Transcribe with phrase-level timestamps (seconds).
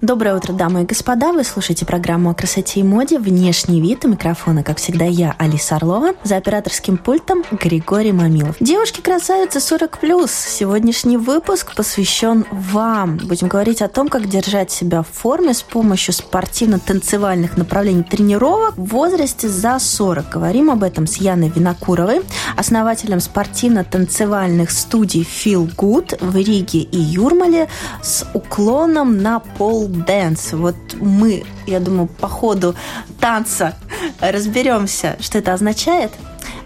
[0.00, 1.32] Доброе утро, дамы и господа.
[1.32, 4.04] Вы слушаете программу о красоте и моде «Внешний вид».
[4.04, 6.12] У микрофона, как всегда, я, Алиса Орлова.
[6.22, 8.54] За операторским пультом Григорий Мамилов.
[8.60, 10.28] Девушки-красавицы 40+.
[10.28, 13.16] Сегодняшний выпуск посвящен вам.
[13.16, 18.84] Будем говорить о том, как держать себя в форме с помощью спортивно-танцевальных направлений тренировок в
[18.84, 20.28] возрасте за 40.
[20.28, 22.20] Говорим об этом с Яной Винокуровой,
[22.56, 27.68] основателем спортивно-танцевальных студий Feel Good в Риге и Юрмале
[28.00, 30.52] с уклоном на pole dance.
[30.52, 32.74] Вот мы, я думаю, по ходу
[33.20, 33.76] танца
[34.20, 36.12] разберемся, что это означает.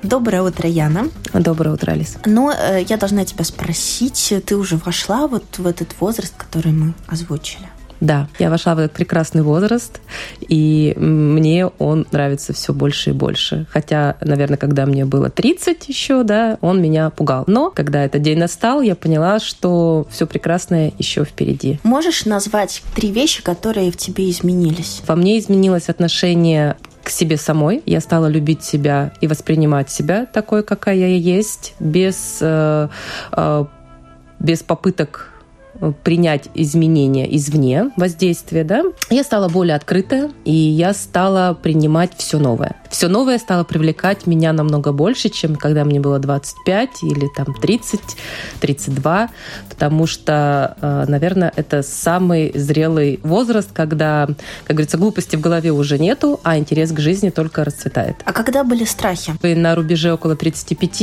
[0.03, 1.09] Доброе утро, Яна.
[1.33, 2.17] Доброе утро, Алис.
[2.27, 6.95] Но э, я должна тебя спросить, ты уже вошла вот в этот возраст, который мы
[7.07, 7.69] озвучили?
[8.03, 10.01] Да, я вошла в этот прекрасный возраст,
[10.41, 13.67] и мне он нравится все больше и больше.
[13.71, 17.45] Хотя, наверное, когда мне было 30 еще, да, он меня пугал.
[17.47, 21.79] Но когда этот день настал, я поняла, что все прекрасное еще впереди.
[21.85, 25.03] Можешь назвать три вещи, которые в тебе изменились?
[25.07, 27.85] Во мне изменилось отношение к себе самой.
[27.87, 32.89] Я стала любить себя и воспринимать себя такой, какая я есть, без, э,
[33.31, 33.65] э,
[34.41, 35.32] без попыток
[35.91, 42.77] принять изменения извне, воздействия, да, я стала более открытая, и я стала принимать все новое.
[42.91, 48.01] Все новое стало привлекать меня намного больше, чем когда мне было 25 или там 30,
[48.61, 49.31] 32,
[49.69, 54.27] потому что, э, наверное, это самый зрелый возраст, когда,
[54.65, 58.17] как говорится, глупости в голове уже нету, а интерес к жизни только расцветает.
[58.25, 59.33] А когда были страхи?
[59.43, 61.03] На рубеже около 35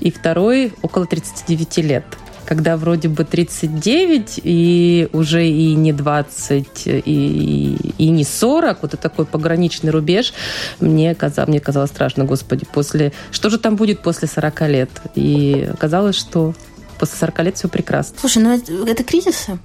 [0.00, 2.04] и второй около 39 лет
[2.48, 9.02] когда вроде бы 39 и уже и не 20, и, и не 40, вот это
[9.02, 10.32] такой пограничный рубеж,
[10.80, 13.12] мне, казалось, мне казалось страшно, господи, после...
[13.32, 14.88] Что же там будет после 40 лет?
[15.14, 16.54] И казалось, что
[16.98, 18.16] после 40 лет все прекрасно.
[18.18, 19.58] Слушай, ну это, это кризисы?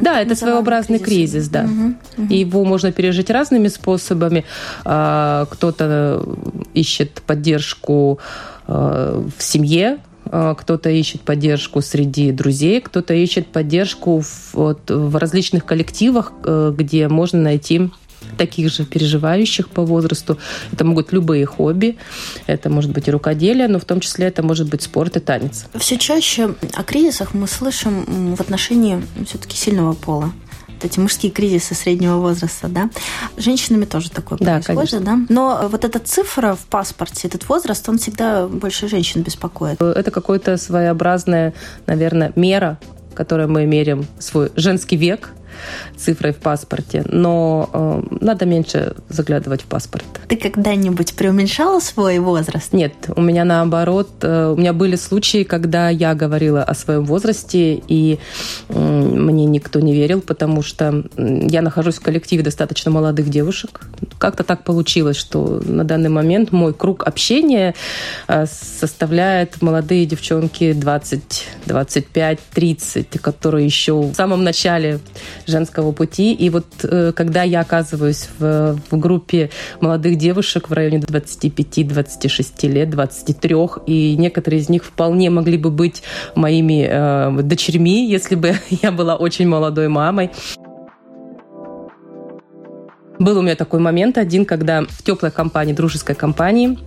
[0.00, 1.64] Да, это своеобразный кризис, кризис да.
[1.64, 2.34] Угу, угу.
[2.34, 4.44] Его можно пережить разными способами.
[4.84, 6.24] А, кто-то
[6.72, 8.20] ищет поддержку
[8.68, 9.98] а, в семье,
[10.30, 17.08] кто-то ищет поддержку среди друзей, кто-то ищет поддержку в, вот, в различных коллективах, э, где
[17.08, 17.90] можно найти
[18.36, 20.38] таких же переживающих по возрасту.
[20.72, 21.96] Это могут любые хобби,
[22.46, 25.66] это может быть и рукоделие, но в том числе это может быть спорт и танец.
[25.74, 30.32] Все чаще о кризисах мы слышим в отношении все-таки сильного пола
[30.84, 32.90] эти мужские кризисы среднего возраста, да.
[33.36, 35.00] Женщинами тоже такое да, происходит, конечно.
[35.00, 35.18] да.
[35.28, 39.80] Но вот эта цифра в паспорте, этот возраст, он всегда больше женщин беспокоит.
[39.80, 41.54] Это какой-то своеобразная,
[41.86, 42.78] наверное, мера,
[43.18, 45.32] которой мы меряем свой женский век,
[45.96, 50.04] цифрой в паспорте, но э, надо меньше заглядывать в паспорт.
[50.28, 52.72] Ты когда-нибудь преуменьшала свой возраст?
[52.72, 57.82] Нет, у меня наоборот, э, у меня были случаи, когда я говорила о своем возрасте,
[57.88, 58.18] и
[58.68, 63.80] э, мне никто не верил, потому что я нахожусь в коллективе достаточно молодых девушек.
[64.18, 67.74] Как-то так получилось, что на данный момент мой круг общения
[68.26, 75.00] э, составляет молодые девчонки 20, 25, 30, которые еще в самом начале
[75.46, 76.32] женского пути.
[76.32, 82.90] И вот э, когда я оказываюсь в, в группе молодых девушек в районе 25-26 лет,
[82.90, 83.56] 23,
[83.86, 86.02] и некоторые из них вполне могли бы быть
[86.34, 90.30] моими э, дочерьми, если бы я была очень молодой мамой.
[93.18, 96.78] Был у меня такой момент один, когда в теплой компании, дружеской компании,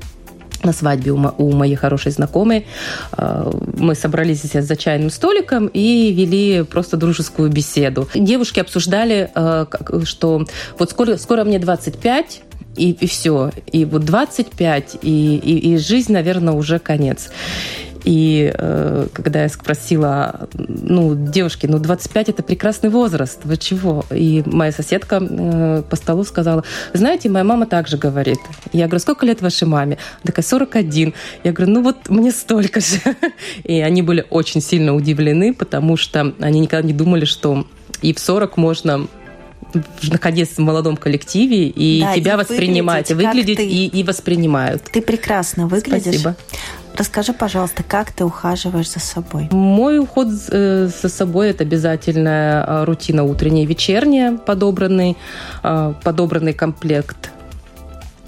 [0.64, 2.68] на свадьбе у, моей хорошей знакомой.
[3.14, 8.08] А, мы собрались здесь за чайным столиком и вели просто дружескую беседу.
[8.14, 9.68] Девушки обсуждали, а,
[10.04, 10.46] что
[10.78, 12.44] вот скоро, скоро мне 25,
[12.78, 13.52] и, и все.
[13.72, 17.32] И вот 25, и, и, и жизнь, наверное, уже конец.
[18.04, 24.06] И э, когда я спросила, ну, девушки, ну, 25 это прекрасный возраст, вы чего?
[24.12, 26.64] И моя соседка э, по столу сказала,
[26.94, 28.40] знаете, моя мама также говорит.
[28.74, 29.98] Я говорю, сколько лет вашей маме?
[30.24, 31.14] Она такая, 41.
[31.44, 33.00] Я говорю, ну вот мне столько же.
[33.64, 37.66] И они были очень сильно удивлены, потому что они никогда не думали, что
[38.02, 39.08] и в 40 можно
[40.04, 44.84] находиться в молодом коллективе и да, тебя и воспринимать, выглядеть, выглядеть и, и воспринимают.
[44.92, 46.20] Ты прекрасно выглядишь.
[46.20, 46.36] Спасибо.
[46.98, 49.48] Расскажи, пожалуйста, как ты ухаживаешь за собой?
[49.52, 55.18] Мой уход э, за собой– это обязательная э, рутина утренняя и вечерняя, подобранный,
[55.64, 57.32] э, подобранный комплект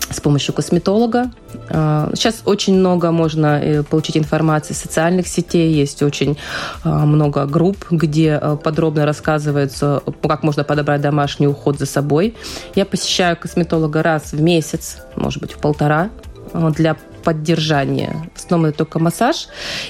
[0.10, 1.32] с помощью косметолога.
[1.70, 6.38] Сейчас очень много можно э, получить информации в социальных сетей, есть очень
[6.84, 12.36] много групп, где подробно рассказывается, как можно подобрать домашний уход за собой.
[12.76, 16.10] Я посещаю косметолога раз в месяц, может быть, в полтора
[16.54, 18.30] для поддержания.
[18.34, 19.48] В основном это только массаж.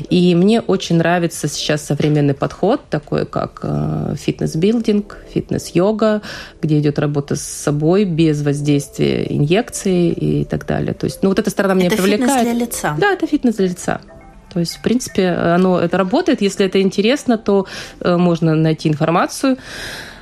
[0.10, 6.22] И мне очень нравится сейчас современный подход, такой как э, face-building, face-йога,
[6.62, 10.94] где идет работа с собой без воздействия инъекций и так далее.
[10.94, 12.32] То есть, ну вот эта сторона меня это привлекает.
[12.32, 12.96] Фитнес для лица?
[13.00, 14.02] Да, это фитнес для лица.
[14.54, 16.42] То есть, в принципе, оно это работает.
[16.42, 17.66] Если это интересно, то
[18.00, 19.58] э, можно найти информацию,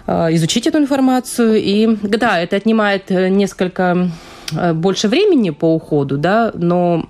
[0.07, 1.55] э, изучить эту информацию.
[1.57, 4.09] И да, это отнимает несколько
[4.73, 7.05] больше времени по уходу, да, но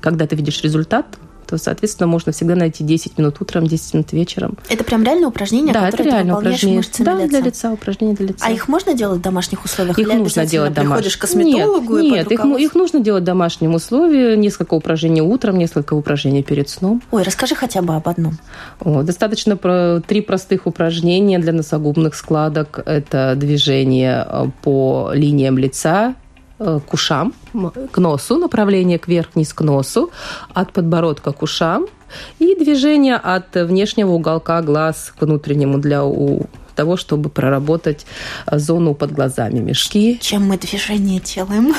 [0.00, 1.06] когда ты видишь результат,
[1.46, 4.56] то, соответственно, можно всегда найти 10 минут утром, 10 минут вечером.
[4.68, 6.76] Это прям реально упражнения, да, которые это реально ты упражнения.
[6.76, 7.28] мышцами да, лица?
[7.28, 8.46] для лица, упражнения для лица.
[8.46, 9.98] А их можно делать в домашних условиях?
[9.98, 10.96] Их Или нужно делать домашних.
[10.96, 14.36] приходишь к косметологу Нет, и нет их, их нужно делать в домашнем условии.
[14.36, 17.02] Несколько упражнений утром, несколько упражнений перед сном.
[17.10, 18.38] Ой, расскажи хотя бы об одном.
[18.80, 22.80] О, достаточно про три простых упражнения для носогубных складок.
[22.84, 26.23] Это движение э, по линиям лица, Э,
[26.86, 27.34] к ушам,
[27.92, 30.10] к носу, направление кверх-вниз к носу,
[30.52, 31.86] от подбородка к ушам
[32.38, 38.06] и движение от внешнего уголка глаз к внутреннему для у того, чтобы проработать
[38.46, 40.18] э, зону под глазами, мешки.
[40.20, 41.74] Чем мы движение делаем?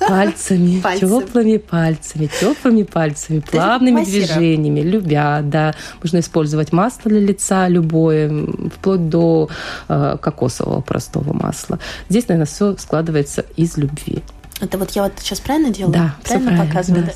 [0.00, 5.74] Пальцами, теплыми пальцами, теплыми пальцами, плавными движениями, любя, да.
[6.02, 8.30] Можно использовать масло для лица любое,
[8.76, 9.48] вплоть до
[9.88, 11.78] э, кокосового простого масла.
[12.08, 14.22] Здесь, наверное, все складывается из любви.
[14.60, 15.92] Это вот я вот сейчас правильно делаю?
[15.92, 17.04] Да, правильно, правильно показываю.
[17.04, 17.12] Да.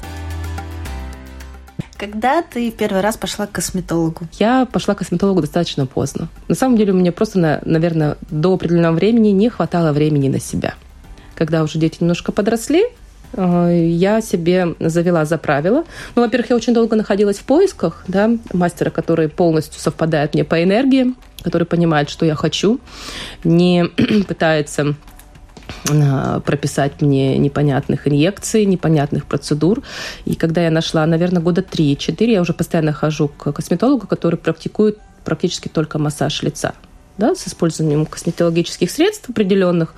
[2.01, 4.27] Когда ты первый раз пошла к косметологу?
[4.39, 6.29] Я пошла к косметологу достаточно поздно.
[6.49, 10.77] На самом деле у меня просто, наверное, до определенного времени не хватало времени на себя.
[11.35, 12.85] Когда уже дети немножко подросли,
[13.35, 15.85] э, я себе завела за правило.
[16.15, 20.63] Ну, во-первых, я очень долго находилась в поисках да, мастера, который полностью совпадает мне по
[20.63, 22.81] энергии, который понимает, что я хочу,
[23.45, 23.85] не
[24.27, 24.95] пытается
[26.45, 29.83] прописать мне непонятных инъекций, непонятных процедур.
[30.25, 34.99] И когда я нашла, наверное, года 3-4, я уже постоянно хожу к косметологу, который практикует
[35.25, 36.75] практически только массаж лица
[37.21, 39.95] да, с использованием косметологических средств определенных,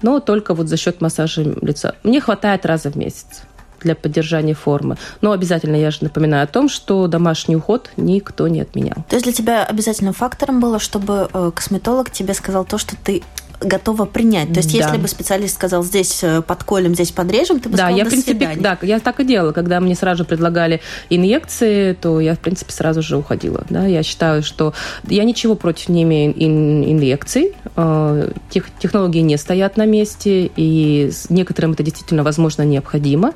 [0.00, 1.94] но только вот за счет массажа лица.
[2.02, 3.42] Мне хватает раза в месяц
[3.82, 4.96] для поддержания формы.
[5.20, 9.04] Но обязательно я же напоминаю о том, что домашний уход никто не отменял.
[9.08, 13.22] То есть для тебя обязательным фактором было, чтобы э, косметолог тебе сказал то, что ты
[13.64, 14.52] готова принять.
[14.52, 14.78] То есть, да.
[14.78, 18.08] если бы специалист сказал, здесь э, подколем, здесь подрежем, ты бы да, сказала, я, в
[18.08, 18.60] принципе, свидания.
[18.60, 19.52] Да, я так и делала.
[19.52, 20.80] Когда мне сразу предлагали
[21.10, 23.64] инъекции, то я, в принципе, сразу же уходила.
[23.70, 23.86] Да?
[23.86, 24.74] Я считаю, что
[25.04, 27.54] я ничего против не имею инъекций.
[27.76, 33.34] Э, тех, технологии не стоят на месте, и некоторым это действительно, возможно, необходимо.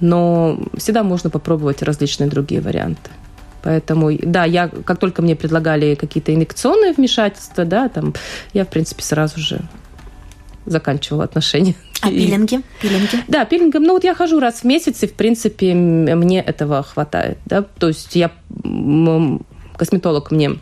[0.00, 3.10] Но всегда можно попробовать различные другие варианты.
[3.66, 8.14] Поэтому, да, я, как только мне предлагали какие-то инъекционные вмешательства, да, там,
[8.52, 9.58] я, в принципе, сразу же
[10.66, 11.74] заканчивала отношения.
[12.00, 12.60] А пилинги?
[12.80, 13.24] пилинги?
[13.26, 13.82] Да, пилингом.
[13.82, 17.38] Ну, вот я хожу раз в месяц, и, в принципе, мне этого хватает.
[17.46, 17.62] Да?
[17.62, 18.30] То есть я
[19.76, 20.60] косметолог мне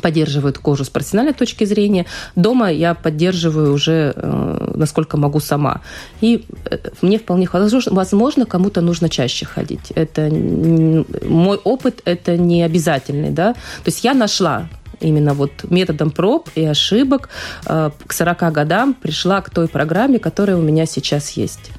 [0.00, 2.06] поддерживают кожу с профессиональной точки зрения.
[2.34, 5.80] Дома я поддерживаю уже, э, насколько могу сама.
[6.20, 7.86] И э, мне вполне хватает.
[7.86, 9.90] Возможно, кому-то нужно чаще ходить.
[9.94, 13.54] Это мой опыт, это не обязательный, да.
[13.54, 14.68] То есть я нашла
[15.00, 17.28] именно вот методом проб и ошибок
[17.66, 21.70] э, к 40 годам пришла к той программе, которая у меня сейчас есть.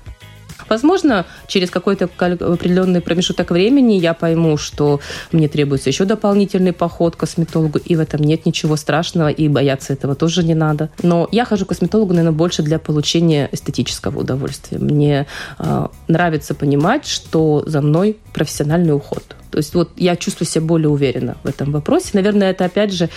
[0.69, 4.99] Возможно, через какой-то определенный промежуток времени я пойму, что
[5.31, 9.93] мне требуется еще дополнительный поход к косметологу, и в этом нет ничего страшного, и бояться
[9.93, 10.89] этого тоже не надо.
[11.01, 14.79] Но я хожу к косметологу, наверное, больше для получения эстетического удовольствия.
[14.79, 15.27] Мне
[15.59, 19.23] э, нравится понимать, что за мной профессиональный уход.
[19.51, 22.09] То есть вот я чувствую себя более уверенно в этом вопросе.
[22.13, 23.09] Наверное, это опять же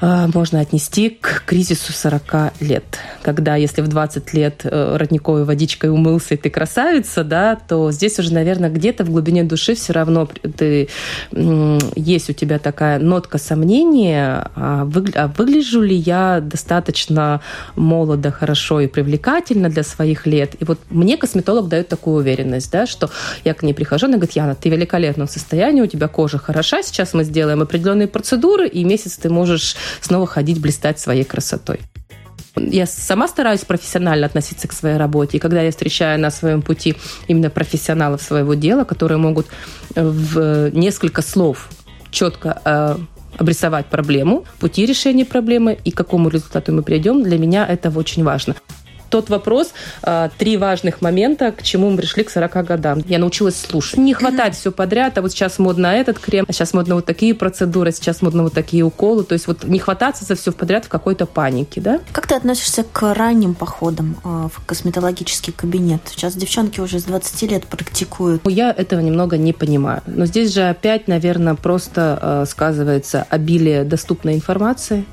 [0.00, 2.84] а, можно отнести к кризису 40 лет.
[3.24, 8.18] Когда, если в 20 лет э, родниковой водичкой умылся, и ты красавица, да, то здесь
[8.18, 10.90] уже, наверное, где-то в глубине души все равно ты,
[11.32, 17.40] есть у тебя такая нотка сомнения, а, а выгляжу ли я достаточно
[17.76, 20.56] молодо, хорошо и привлекательно для своих лет.
[20.60, 23.08] И вот мне косметолог дает такую уверенность, да, что
[23.42, 26.82] я к ней прихожу, она говорит, Яна, ты в великолепном состоянии, у тебя кожа хороша,
[26.82, 31.80] сейчас мы сделаем определенные процедуры, и месяц ты можешь снова ходить, блистать своей красотой.
[32.56, 35.36] Я сама стараюсь профессионально относиться к своей работе.
[35.36, 36.94] И когда я встречаю на своем пути
[37.26, 39.46] именно профессионалов своего дела, которые могут
[39.94, 41.68] в несколько слов
[42.10, 42.96] четко э,
[43.38, 48.22] обрисовать проблему, пути решения проблемы и к какому результату мы придем, для меня это очень
[48.22, 48.54] важно.
[49.14, 53.00] Тот вопрос, а, три важных момента, к чему мы пришли к 40 годам.
[53.06, 53.96] Я научилась слушать.
[53.96, 57.32] Не хватать все подряд, а вот сейчас модно этот крем, а сейчас модно вот такие
[57.32, 59.22] процедуры, сейчас модно вот такие уколы.
[59.22, 62.00] То есть вот не хвататься за все подряд в какой-то панике, да?
[62.10, 66.00] Как ты относишься к ранним походам а, в косметологический кабинет?
[66.06, 68.42] Сейчас девчонки уже с 20 лет практикуют.
[68.48, 70.02] Я этого немного не понимаю.
[70.06, 75.04] Но здесь же опять, наверное, просто а, сказывается обилие доступной информации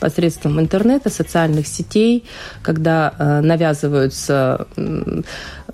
[0.00, 2.24] посредством интернета, социальных сетей,
[2.62, 4.66] когда э, навязываются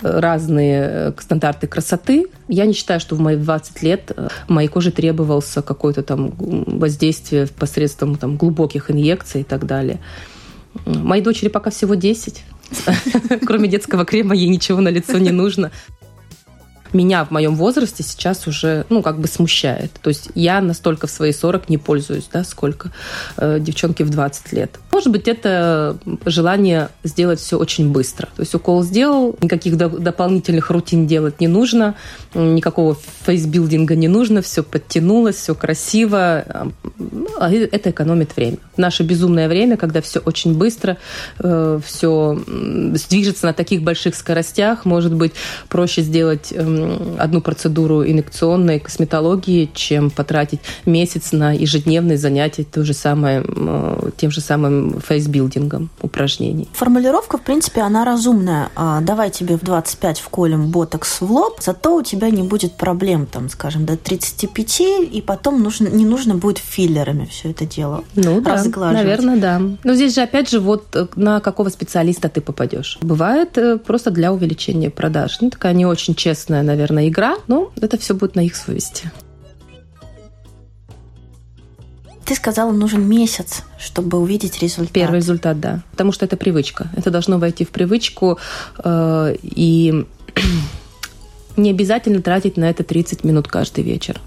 [0.00, 2.26] разные э, стандарты красоты.
[2.48, 7.46] Я не считаю, что в мои 20 лет э, моей коже требовался какое-то там воздействие
[7.46, 10.00] посредством там, глубоких инъекций и так далее.
[10.86, 12.42] Моей дочери пока всего 10.
[13.46, 15.70] Кроме детского крема ей ничего на лицо не нужно
[16.94, 19.92] меня в моем возрасте сейчас уже, ну, как бы смущает.
[20.02, 22.90] То есть я настолько в свои 40 не пользуюсь, да, сколько
[23.36, 24.78] э, девчонки в 20 лет.
[24.90, 28.26] Может быть, это желание сделать все очень быстро.
[28.36, 31.94] То есть укол сделал, никаких до- дополнительных рутин делать не нужно,
[32.34, 36.44] никакого фейсбилдинга не нужно, все подтянулось, все красиво.
[37.38, 38.58] А это экономит время.
[38.76, 40.98] Наше безумное время, когда все очень быстро,
[41.38, 45.32] э, все движется на таких больших скоростях, может быть,
[45.68, 46.62] проще сделать э,
[47.18, 53.44] одну процедуру инъекционной косметологии, чем потратить месяц на ежедневные занятия то же самое,
[54.16, 56.68] тем же самым фейсбилдингом упражнений.
[56.72, 58.70] Формулировка, в принципе, она разумная.
[58.76, 63.26] А, давай тебе в 25 вколем ботокс в лоб, зато у тебя не будет проблем,
[63.26, 64.80] там, скажем, до 35,
[65.12, 68.62] и потом нужно, не нужно будет филлерами все это дело ну, да,
[68.92, 69.60] наверное, да.
[69.84, 72.98] Но здесь же, опять же, вот э, на какого специалиста ты попадешь.
[73.00, 75.38] Бывает э, просто для увеличения продаж.
[75.40, 79.10] Ну, такая не очень честная, наверное, игра, но это все будет на их совести.
[82.24, 84.92] Ты сказала, нужен месяц, чтобы увидеть результат.
[84.92, 85.82] Первый результат, да.
[85.90, 86.88] Потому что это привычка.
[86.96, 88.38] Это должно войти в привычку.
[88.82, 90.06] Э, и
[91.56, 94.20] не обязательно тратить на это 30 минут каждый вечер.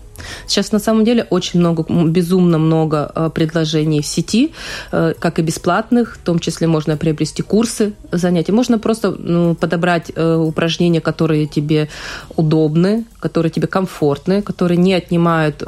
[0.48, 4.52] Сейчас на самом деле очень много, безумно много э, предложений в сети,
[4.92, 8.52] э, как и бесплатных, в том числе можно приобрести курсы занятий.
[8.52, 11.90] Можно просто ну, подобрать э, упражнения, которые тебе
[12.36, 15.64] удобны, которые тебе комфортны, которые не отнимают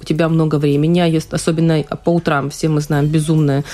[0.00, 3.64] у тебя много времени, а особенно по утрам, все мы знаем, безумное.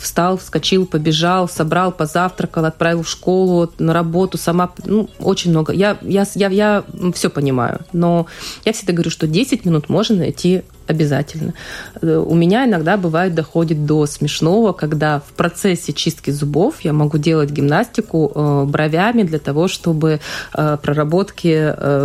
[0.00, 5.72] Встал, вскочил, побежал, собрал, позавтракал, отправил в школу, на работу, сама, ну, очень много.
[5.72, 6.84] Я, я, я, я
[7.14, 8.26] все понимаю, но
[8.64, 11.54] я всегда говорю, что 10 минут можно найти обязательно.
[12.00, 17.18] Э, у меня иногда бывает доходит до смешного, когда в процессе чистки зубов я могу
[17.18, 20.20] делать гимнастику э, бровями для того, чтобы
[20.54, 21.48] э, проработки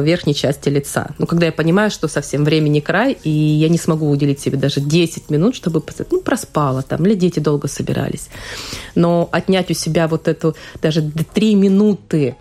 [0.04, 1.12] верхней части лица.
[1.18, 4.82] Ну, когда я понимаю, что совсем времени край, и я не смогу уделить себе даже
[4.82, 8.30] 10 минут, чтобы ну, проспала там, или дети долго собирались.
[8.96, 12.36] Но отнять у себя вот эту даже 3 минуты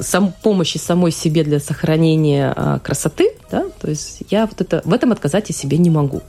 [0.00, 4.92] сам, помощи самой себе для сохранения а, красоты, да, то есть я вот это, в
[4.92, 6.22] этом отказать я себе не могу.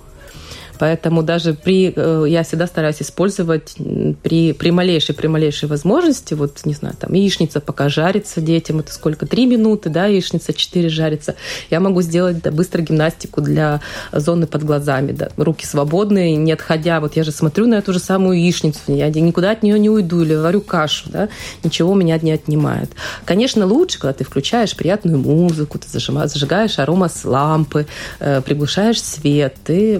[0.79, 3.75] Поэтому даже при, э, я всегда стараюсь использовать
[4.23, 8.93] при, при малейшей, при малейшей возможности, вот, не знаю, там, яичница пока жарится детям, это
[8.93, 11.35] сколько, три минуты, да, яичница четыре жарится.
[11.69, 13.81] Я могу сделать да, быстро гимнастику для
[14.13, 17.99] зоны под глазами, да, руки свободные, не отходя, вот я же смотрю на эту же
[17.99, 21.27] самую яичницу, я никуда от нее не уйду или варю кашу, да,
[21.63, 22.91] ничего меня не отнимает.
[23.25, 27.85] Конечно, лучше, когда ты включаешь приятную музыку, ты зажигаешь арома с лампы,
[28.19, 29.99] э, приглушаешь свет, ты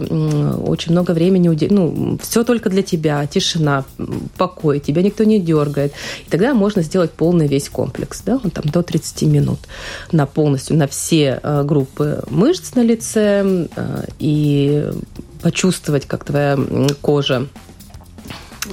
[0.70, 3.86] очень много времени, ну, все только для тебя, тишина,
[4.38, 5.94] покой, тебя никто не дергает.
[6.26, 9.60] И тогда можно сделать полный весь комплекс, да, он там до 30 минут
[10.12, 14.92] на полностью, на все э, группы мышц на лице э, и
[15.42, 16.58] почувствовать, как твоя
[17.02, 17.48] кожа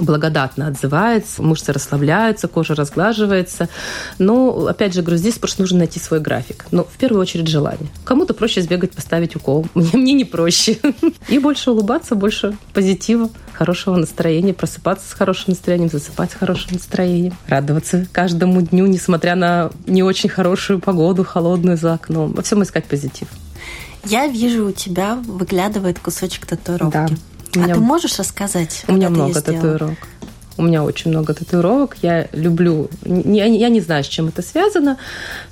[0.01, 3.69] благодатно отзывается, мышцы расслабляются, кожа разглаживается.
[4.19, 6.67] Но, опять же, говорю, здесь просто нужно найти свой график.
[6.71, 7.89] Но в первую очередь желание.
[8.05, 9.67] Кому-то проще сбегать, поставить укол.
[9.75, 10.79] Мне, мне не проще.
[11.29, 17.35] И больше улыбаться, больше позитива, хорошего настроения, просыпаться с хорошим настроением, засыпать с хорошим настроением,
[17.47, 22.33] радоваться каждому дню, несмотря на не очень хорошую погоду, холодную за окном.
[22.33, 23.29] Во всем искать позитив.
[24.05, 26.93] Я вижу, у тебя выглядывает кусочек татуировки.
[26.93, 27.09] Да.
[27.57, 27.75] А меня...
[27.75, 28.85] ты можешь рассказать?
[28.89, 29.99] У меня много татуировок.
[30.59, 31.97] У меня очень много татуировок.
[32.03, 32.89] Я люблю...
[33.05, 34.99] Я, я не знаю, с чем это связано,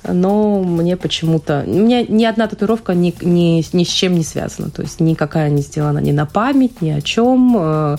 [0.03, 1.63] но мне почему-то...
[1.65, 4.69] У меня ни одна татуировка ни, ни, ни с чем не связана.
[4.69, 7.55] То есть никакая не сделана ни на память, ни о чем.
[7.57, 7.97] Э,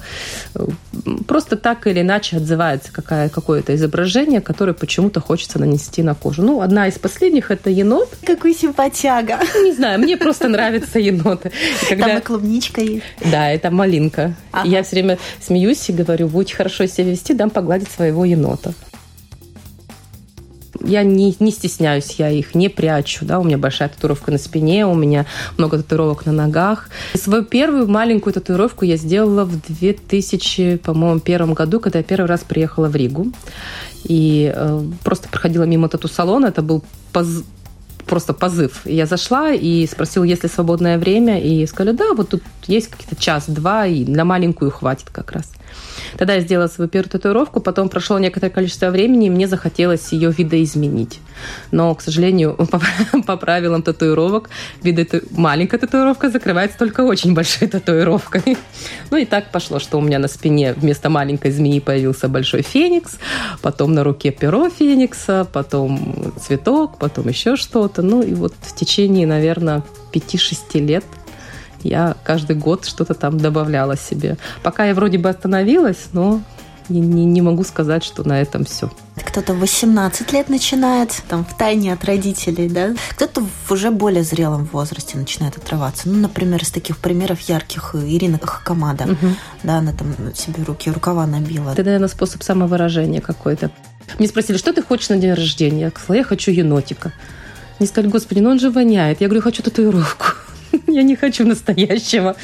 [1.26, 6.42] просто так или иначе отзывается какая, какое-то изображение, которое почему-то хочется нанести на кожу.
[6.42, 8.08] Ну, одна из последних– это енот.
[8.24, 9.38] Какой симпатяга.
[9.62, 11.52] Не знаю, мне просто нравятся еноты.
[11.88, 12.06] Когда...
[12.08, 13.04] Там и клубничка есть.
[13.30, 14.34] Да, это малинка.
[14.52, 14.68] Ага.
[14.68, 18.74] Я все время смеюсь и говорю, будь хорошо себя вести, дам погладить своего енота
[20.86, 24.86] я не, не стесняюсь, я их не прячу, да, у меня большая татуировка на спине,
[24.86, 25.26] у меня
[25.56, 26.88] много татуировок на ногах.
[27.14, 32.40] Свою первую маленькую татуировку я сделала в 2000, по-моему, первом году, когда я первый раз
[32.40, 33.32] приехала в Ригу.
[34.04, 37.42] И э, просто проходила мимо тату-салона, это был поз
[38.06, 38.82] просто позыв.
[38.84, 43.16] Я зашла и спросила, есть ли свободное время, и сказали, да, вот тут есть какие-то
[43.16, 45.52] час-два, и на маленькую хватит как раз.
[46.16, 50.30] Тогда я сделала свою первую татуировку, потом прошло некоторое количество времени, и мне захотелось ее
[50.30, 51.20] видоизменить.
[51.70, 52.80] Но, к сожалению, по,
[53.22, 54.50] по правилам татуировок,
[54.82, 58.56] вида маленькая татуировка закрывается только очень большой татуировкой.
[59.10, 63.18] Ну и так пошло, что у меня на спине вместо маленькой змеи появился большой феникс,
[63.62, 68.02] потом на руке перо феникса, потом цветок, потом еще что-то.
[68.02, 71.04] Ну и вот в течение, наверное, 5-6 лет
[71.82, 74.36] я каждый год что-то там добавляла себе.
[74.62, 76.40] Пока я вроде бы остановилась, но
[76.88, 78.90] не, не, не могу сказать, что на этом все.
[79.16, 82.94] Кто-то в 18 лет начинает, там, в тайне от родителей, да?
[83.10, 86.08] Кто-то в уже более зрелом возрасте начинает отрываться.
[86.08, 89.04] Ну, например, из таких примеров ярких Ирина Хакамада.
[89.04, 89.26] Угу.
[89.62, 91.72] Да, она там себе руки, рукава набила.
[91.72, 93.70] Это, наверное, способ самовыражения какой-то.
[94.18, 95.80] Мне спросили, что ты хочешь на день рождения?
[95.80, 97.12] Я сказала, я хочу енотика.
[97.78, 99.20] Они сказали, господи, ну он же воняет.
[99.20, 100.26] Я говорю, хочу татуировку.
[100.86, 102.36] я не хочу настоящего.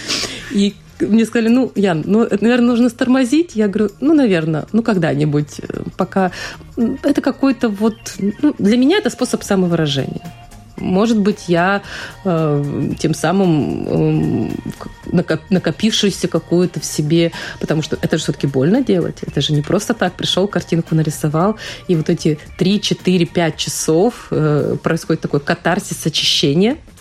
[0.50, 0.74] И
[1.06, 3.56] мне сказали, ну, Ян, ну, наверное, нужно стормозить.
[3.56, 6.30] Я говорю, ну, наверное, ну, когда-нибудь, э, пока...
[6.76, 7.94] Это какой-то вот...
[8.18, 10.32] Ну, для меня это способ самовыражения.
[10.78, 11.82] Может быть, я
[12.24, 12.64] э,
[12.98, 14.48] тем самым
[15.12, 17.30] э, накопившуюся какую-то в себе,
[17.60, 19.18] потому что это же все-таки больно делать.
[19.22, 21.56] Это же не просто так пришел, картинку нарисовал,
[21.88, 26.91] и вот эти 3, 4, 5 часов э, происходит такой катарсис, Э,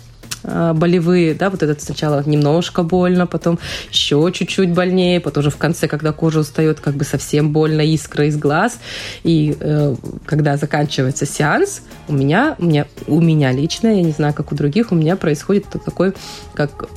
[0.43, 3.59] болевые, да, вот этот сначала немножко больно, потом
[3.91, 8.25] еще чуть-чуть больнее, потом уже в конце, когда кожа устает, как бы совсем больно, искра
[8.25, 8.79] из глаз.
[9.23, 9.95] И э,
[10.25, 14.55] когда заканчивается сеанс, у меня, у меня, у меня лично, я не знаю, как у
[14.55, 16.13] других, у меня происходит такой,
[16.53, 16.89] как,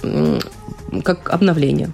[1.02, 1.90] как обновление.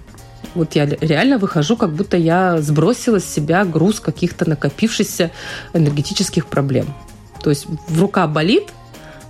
[0.53, 5.31] Вот я реально выхожу, как будто я сбросила с себя груз каких-то накопившихся
[5.73, 6.93] энергетических проблем.
[7.41, 8.69] То есть в рука болит,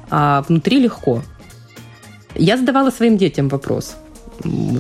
[0.10, 1.24] а внутри легко.
[2.36, 3.96] Я задавала своим детям вопрос.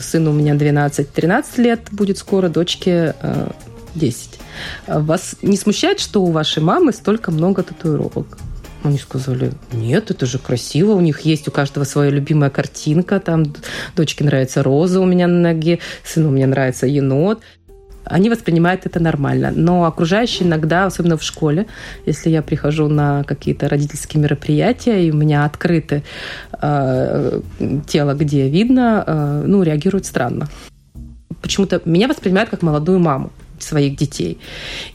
[0.01, 3.15] Сыну у меня 12-13 лет, будет скоро, дочке
[3.95, 4.39] 10.
[4.87, 8.37] Э, Вас не смущает, что у вашей мамы столько много татуировок?
[8.83, 13.43] Они сказали, нет, это же красиво, у них есть у каждого своя любимая картинка, там
[13.95, 17.41] дочке нравится роза у меня на ноге, сыну меня нравится енот
[18.03, 19.51] они воспринимают это нормально.
[19.55, 21.67] Но окружающие иногда, особенно в школе,
[22.05, 26.01] если я прихожу на какие-то родительские мероприятия, и у меня открыто
[26.61, 27.41] э,
[27.87, 30.47] тело, где видно, э, ну, реагируют странно.
[31.41, 33.31] Почему-то меня воспринимают как молодую маму
[33.63, 34.39] своих детей.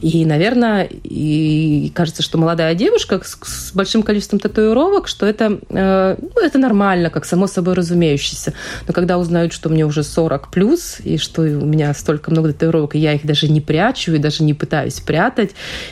[0.00, 6.16] И, наверное, и кажется, что молодая девушка с, с большим количеством татуировок, что это, э,
[6.20, 8.52] ну, это нормально, как само собой разумеющееся.
[8.86, 12.96] Но когда узнают, что мне уже 40 плюс, и что у меня столько много татуировок,
[12.96, 15.50] и я их даже не прячу, и даже не пытаюсь прятать,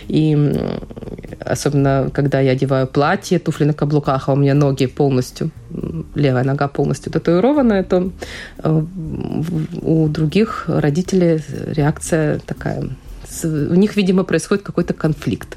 [0.08, 0.54] и
[1.40, 5.50] особенно когда я одеваю платье, туфли на каблуках, а у меня ноги полностью,
[6.14, 8.10] левая нога полностью татуированная, то
[8.58, 8.82] э,
[9.82, 12.88] у других родителей реакция такая.
[13.42, 15.56] У них, видимо, происходит какой-то конфликт,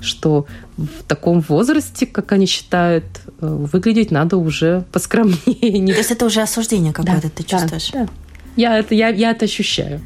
[0.00, 3.04] что в таком возрасте, как они считают,
[3.40, 5.92] э, выглядеть надо уже поскромнее.
[5.92, 7.90] То есть это уже осуждение какое-то да, ты чувствуешь?
[7.92, 8.08] Да, да.
[8.56, 10.00] Я, это, я, я это ощущаю.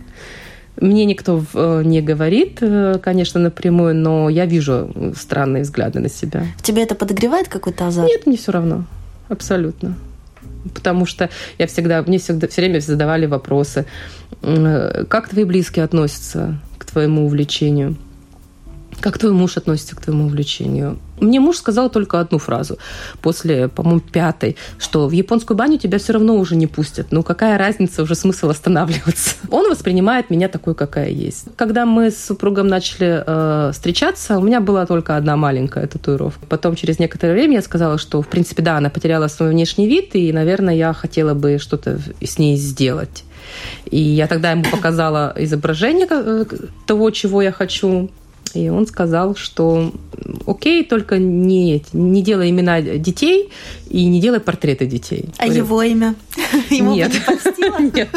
[0.80, 2.60] Мне никто э, не говорит,
[3.02, 6.46] конечно, напрямую, но я вижу странные взгляды на себя.
[6.62, 8.08] Тебе это подогревает какой-то азарт?
[8.08, 8.86] Нет, мне все равно.
[9.30, 9.96] Абсолютно
[10.74, 13.86] потому что я всегда, мне всегда, все время задавали вопросы,
[14.42, 17.96] как твои близкие относятся к твоему увлечению?
[19.00, 20.98] Как твой муж относится к твоему увлечению?
[21.20, 22.78] Мне муж сказал только одну фразу
[23.20, 27.08] после, по-моему, пятой, что в японскую баню тебя все равно уже не пустят.
[27.10, 29.36] Ну, какая разница, уже смысл останавливаться.
[29.50, 31.44] Он воспринимает меня такой, какая есть.
[31.56, 36.46] Когда мы с супругом начали э, встречаться, у меня была только одна маленькая татуировка.
[36.46, 40.14] Потом, через некоторое время, я сказала, что, в принципе, да, она потеряла свой внешний вид,
[40.14, 43.24] и, наверное, я хотела бы что-то с ней сделать.
[43.90, 46.44] И я тогда ему показала изображение э,
[46.86, 48.10] того, чего я хочу.
[48.54, 49.92] И он сказал, что
[50.46, 53.50] окей, только не, не делай имена детей
[53.88, 55.26] и не делай портреты детей.
[55.38, 56.14] А Говорю, его имя?
[56.70, 57.12] Ему Нет.
[57.58, 58.08] не Нет.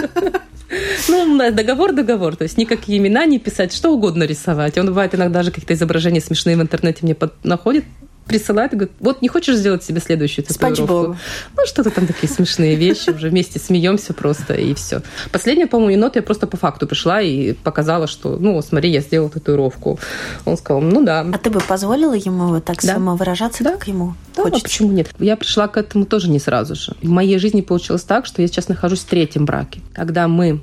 [1.08, 2.36] Ну, договор, договор.
[2.36, 4.78] То есть никакие имена не писать, что угодно рисовать.
[4.78, 7.34] Он бывает иногда даже какие-то изображения смешные в интернете мне под...
[7.44, 7.86] находит,
[8.26, 11.18] присылает и говорит, вот не хочешь сделать себе следующую татуировку?
[11.56, 15.02] Ну, что-то там такие смешные вещи, уже вместе смеемся просто, и все.
[15.32, 19.30] Последнее, по-моему, енот я просто по факту пришла и показала, что, ну, смотри, я сделала
[19.30, 20.00] татуировку.
[20.46, 21.22] Он сказал, ну да.
[21.22, 22.94] А ты бы позволила ему так да.
[22.94, 23.74] самовыражаться, да.
[23.74, 24.62] как ему да, хочется?
[24.62, 25.10] А почему нет?
[25.20, 26.96] Я пришла к этому тоже не сразу же.
[27.02, 29.82] В моей жизни получилось так, что я сейчас нахожусь в третьем браке.
[29.94, 30.62] Когда мы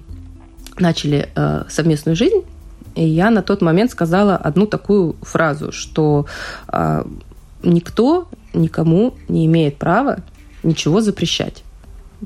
[0.79, 2.42] начали э, совместную жизнь,
[2.94, 6.27] и я на тот момент сказала одну такую фразу, что
[6.68, 7.05] э,
[7.62, 10.18] никто никому не имеет права
[10.62, 11.62] ничего запрещать.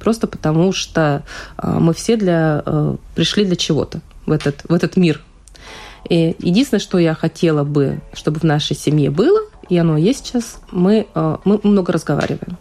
[0.01, 1.23] Просто потому что
[1.57, 5.21] э, мы все для, э, пришли для чего-то в этот, в этот мир.
[6.09, 10.59] И единственное, что я хотела бы, чтобы в нашей семье было, и оно есть сейчас,
[10.71, 12.59] мы, э, мы много разговариваем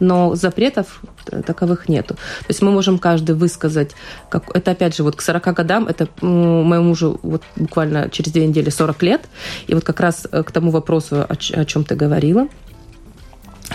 [0.00, 1.00] но запретов
[1.46, 2.14] таковых нету.
[2.14, 3.92] То есть мы можем каждый высказать,
[4.30, 8.46] как, это опять же вот к 40 годам, это моему мужу вот буквально через две
[8.46, 9.22] недели 40 лет,
[9.66, 12.48] и вот как раз э, к тому вопросу, о, чем ты говорила,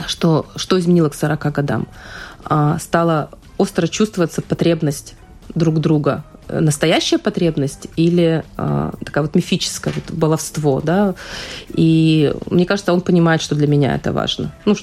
[0.08, 1.88] что, что изменило к 40 годам?
[2.46, 5.16] А, стала остро чувствоваться потребность
[5.54, 11.16] друг друга настоящая потребность или э, такая вот мифическая, вот баловство, да.
[11.70, 14.54] И мне кажется, он понимает, что для меня это важно.
[14.66, 14.76] Ну,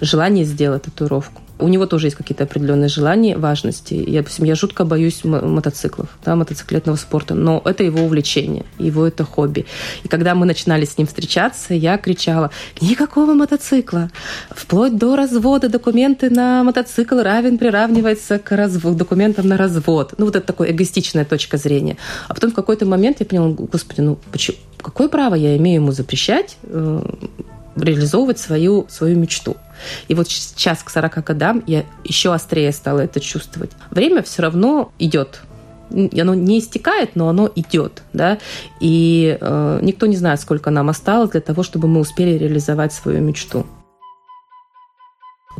[0.00, 1.42] желание сделать татуировку.
[1.58, 3.94] У него тоже есть какие-то определенные желания, важности.
[3.94, 9.24] Я, допустим, я жутко боюсь мотоциклов, да, мотоциклетного спорта, но это его увлечение, его это
[9.24, 9.64] хобби.
[10.04, 12.50] И когда мы начинали с ним встречаться, я кричала,
[12.82, 14.10] никакого мотоцикла.
[14.50, 20.12] Вплоть до развода документы на мотоцикл равен приравнивается к развод, документам на развод.
[20.18, 21.96] Ну, вот это такая эгоистичная точка зрения.
[22.28, 25.92] А потом в какой-то момент я поняла, господи, ну почему, какое право я имею ему
[25.92, 27.00] запрещать э,
[27.76, 29.56] реализовывать свою, свою мечту.
[30.08, 33.70] И вот сейчас к 40 годам я еще острее стала это чувствовать.
[33.90, 35.42] Время все равно идет.
[35.90, 38.38] Оно не истекает, но оно идет, да,
[38.80, 43.20] и э, никто не знает, сколько нам осталось для того, чтобы мы успели реализовать свою
[43.20, 43.64] мечту.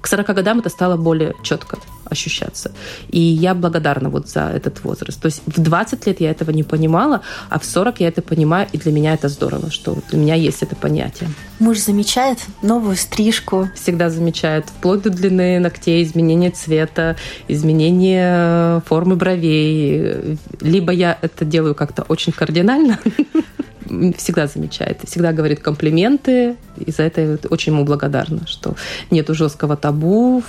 [0.00, 1.78] К 40 годам это стало более четко
[2.10, 2.72] ощущаться.
[3.10, 5.20] И я благодарна вот за этот возраст.
[5.20, 8.68] То есть в 20 лет я этого не понимала, а в 40 я это понимаю,
[8.72, 11.30] и для меня это здорово, что для меня есть это понятие.
[11.58, 13.68] Муж замечает новую стрижку.
[13.74, 14.66] Всегда замечает.
[14.66, 17.16] Вплоть до длины ногтей, изменения цвета,
[17.48, 20.38] изменения формы бровей.
[20.60, 22.98] Либо я это делаю как-то очень кардинально,
[24.16, 28.74] всегда замечает, всегда говорит комплименты, и за это я очень ему благодарна, что
[29.10, 30.42] нету жесткого табу,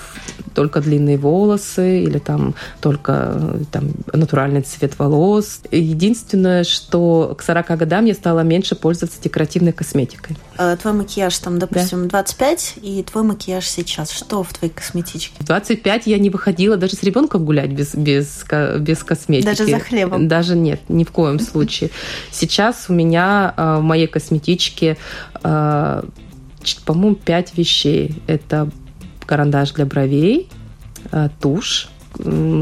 [0.54, 5.62] только длинные волосы или там только там, натуральный цвет волос.
[5.72, 10.38] Единственное, что к 40 годам я стала меньше пользоваться декоративной косметикой.
[10.58, 12.24] А твой макияж там, допустим, да.
[12.24, 14.12] 25, и твой макияж сейчас.
[14.12, 15.36] Что в твоей косметичке?
[15.40, 18.44] В 25 я не выходила даже с ребенком гулять без, без,
[18.80, 19.46] без косметики.
[19.46, 20.28] Даже за хлебом?
[20.28, 21.92] Даже нет, ни в коем случае.
[22.32, 24.98] Сейчас у меня а, в моей косметичке
[25.44, 26.06] а,
[26.86, 28.22] по-моему, пять вещей.
[28.28, 28.70] Это
[29.26, 30.50] карандаш для бровей,
[31.12, 31.90] э, тушь,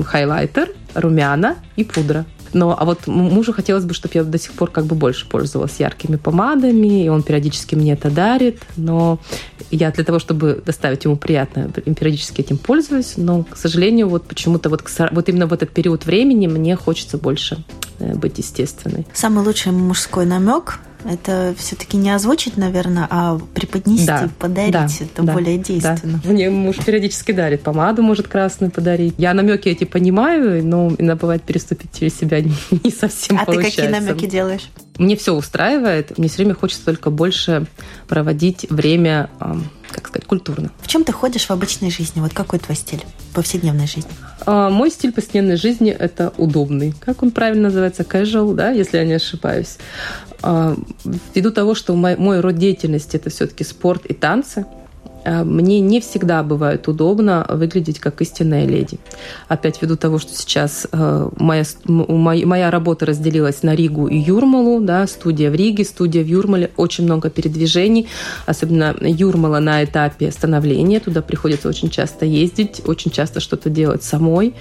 [0.06, 2.25] хайлайтер, румяна и пудра.
[2.54, 5.80] Но а вот мужу хотелось бы, чтобы я до сих пор как бы больше пользовалась
[5.80, 8.62] яркими помадами, и он периодически мне это дарит.
[8.78, 9.19] Но
[9.71, 13.15] я для того, чтобы доставить ему приятно, периодически этим пользуюсь.
[13.17, 17.58] Но, к сожалению, вот почему-то вот, вот именно в этот период времени мне хочется больше
[17.58, 19.05] э, быть естественной.
[19.13, 24.73] Самый лучший мужской намек это все-таки не озвучить, наверное, а преподнести, да, подарить.
[24.73, 26.19] Да, это да, более действенно.
[26.23, 26.29] Да.
[26.29, 29.13] Мне муж периодически дарит помаду, может красную подарить.
[29.17, 32.41] Я намеки эти понимаю, но иногда бывает переступить через себя
[32.84, 33.81] не совсем а получается.
[33.81, 34.69] А ты какие намеки делаешь?
[34.97, 36.17] Мне все устраивает.
[36.17, 37.67] Мне все время хочется только больше
[38.08, 39.29] проводить время,
[39.91, 40.71] как сказать, культурно.
[40.81, 42.21] В чем ты ходишь в обычной жизни?
[42.21, 43.03] Вот какой твой стиль
[43.34, 44.12] повседневной жизни?
[44.45, 46.93] А, мой стиль повседневной жизни– это удобный.
[46.99, 48.03] Как он правильно называется?
[48.03, 49.77] Casual, да, если я не ошибаюсь.
[50.41, 50.75] А,
[51.34, 54.65] ввиду того, что мой, мой род деятельности это все-таки спорт и танцы,
[55.25, 58.99] мне не всегда бывает удобно выглядеть как истинная леди.
[59.47, 65.07] Опять ввиду того, что сейчас а, моя, моя работа разделилась на Ригу и Юрмалу, да,
[65.07, 68.07] студия в Риге, студия в Юрмале, очень много передвижений,
[68.45, 74.53] особенно Юрмала на этапе становления, туда приходится очень часто ездить, очень часто что-то делать самой,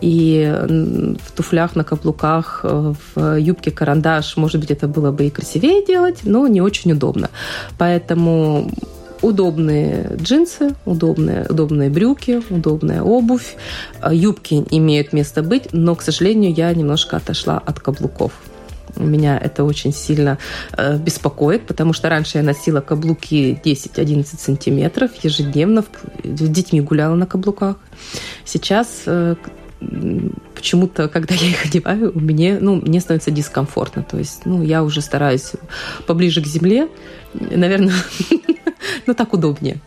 [0.00, 5.30] и в туфлях, на каблуках, э, в юбке карандаш, может быть, это было бы и
[5.30, 7.30] красивее делать, но не очень удобно.
[7.78, 8.70] Поэтому
[9.22, 13.56] удобные джинсы, удобные, удобные брюки, удобная обувь.
[14.02, 18.32] Э, юбки имеют место быть, но, к сожалению, я немножко отошла от каблуков.
[18.96, 20.38] Меня это очень сильно
[20.76, 25.84] э, беспокоит, потому что раньше я носила каблуки 10-11 сантиметров ежедневно,
[26.24, 27.76] с детьми гуляла на каблуках.
[28.44, 29.36] Сейчас э,
[30.54, 34.02] почему-то, когда я их одеваю, мне, ну, мне становится дискомфортно.
[34.02, 35.52] То есть, ну, я уже стараюсь
[36.06, 36.88] поближе к земле.
[37.34, 37.94] Наверное,
[39.06, 39.80] ну так удобнее.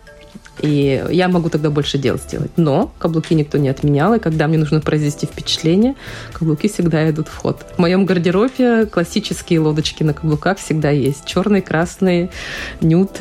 [0.60, 2.52] И я могу тогда больше дел сделать.
[2.56, 5.96] Но каблуки никто не отменял, и когда мне нужно произвести впечатление,
[6.34, 7.66] каблуки всегда идут в ход.
[7.76, 11.26] В моем гардеробе классические лодочки на каблуках всегда есть.
[11.26, 12.30] Черный, красный,
[12.80, 13.12] нюд.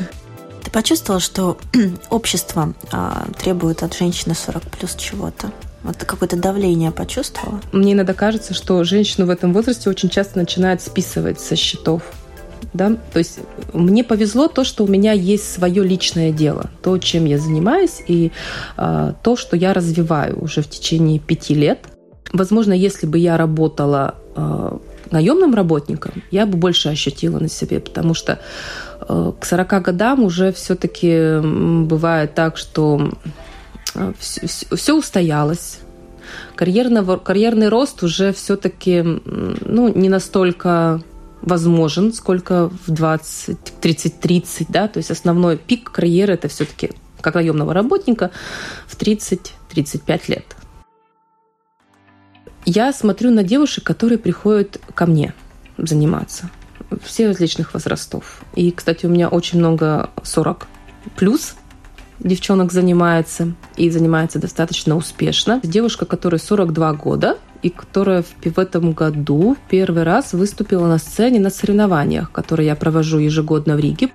[0.63, 1.57] Ты почувствовала, что
[2.09, 5.51] общество а, требует от женщины 40 плюс чего-то?
[5.83, 7.59] Вот какое-то давление почувствовала?
[7.71, 12.03] Мне иногда кажется, что женщину в этом возрасте очень часто начинают списывать со счетов
[12.73, 13.39] да, то есть
[13.73, 18.31] мне повезло то, что у меня есть свое личное дело, то, чем я занимаюсь, и
[18.77, 21.79] э, то, что я развиваю уже в течение пяти лет.
[22.31, 24.77] Возможно, если бы я работала э,
[25.11, 28.39] наемным работником, я бы больше ощутила на себе, потому что
[29.01, 33.11] э, к 40 годам уже все-таки бывает так, что
[34.17, 35.79] все, все устоялось,
[36.55, 41.01] карьерный, карьерный рост уже все-таки ну, не настолько
[41.41, 47.73] возможен, сколько в 20, 30-30, да, то есть основной пик карьеры это все-таки как наемного
[47.73, 48.31] работника
[48.87, 50.55] в 30-35 лет.
[52.65, 55.33] Я смотрю на девушек, которые приходят ко мне
[55.77, 56.49] заниматься.
[57.03, 58.41] Все различных возрастов.
[58.55, 60.67] И, кстати, у меня очень много 40
[61.15, 61.55] плюс
[62.19, 65.59] девчонок занимается и занимается достаточно успешно.
[65.63, 71.49] Девушка, которой 42 года, и которая в этом году первый раз выступила на сцене на
[71.49, 74.09] соревнованиях, которые я провожу ежегодно в Риге.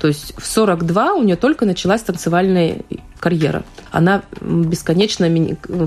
[0.00, 2.82] То есть в 42 у нее только началась танцевальная
[3.18, 3.64] карьера.
[3.90, 5.28] Она бесконечно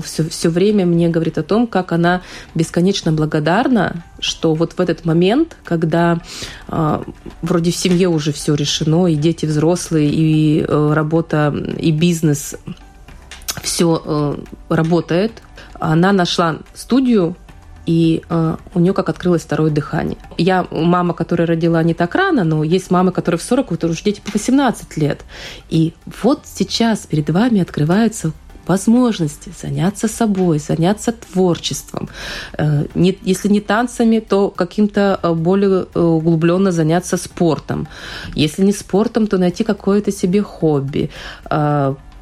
[0.02, 2.22] все, все время мне говорит о том, как она
[2.54, 6.20] бесконечно благодарна, что вот в этот момент, когда
[6.68, 7.02] э,
[7.42, 12.56] вроде в семье уже все решено, и дети взрослые, и э, работа, и бизнес,
[13.62, 14.36] все э,
[14.68, 15.42] работает,
[15.80, 17.36] она нашла студию,
[17.86, 20.18] и э, у нее как открылось второе дыхание.
[20.36, 24.02] Я мама, которая родила не так рано, но есть мамы, которые в 40, у которых
[24.02, 25.24] дети по 18 лет.
[25.70, 28.32] И вот сейчас перед вами открываются
[28.66, 32.08] возможности заняться собой, заняться творчеством.
[32.58, 32.86] Э,
[33.22, 37.86] если не танцами, то каким-то э, более э, углубленно заняться спортом.
[38.34, 41.10] Если не спортом, то найти какое-то себе хобби